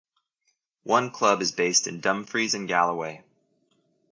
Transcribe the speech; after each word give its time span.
One 0.81 1.11
club 1.11 1.43
is 1.43 1.51
based 1.51 1.85
in 1.85 1.99
Dumfries 1.99 2.55
and 2.55 2.67
Galloway. 2.67 3.23